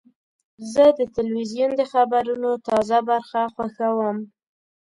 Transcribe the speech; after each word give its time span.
زه 0.73 0.85
د 0.99 0.99
تلویزیون 1.15 1.71
د 1.75 1.81
خبرونو 1.91 2.49
تازه 2.67 2.97
برخه 3.09 3.41
خوښوم. 3.53 4.17